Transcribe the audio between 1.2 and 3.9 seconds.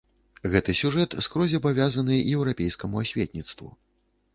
скрозь абавязаны еўрапейскаму асветніцтву.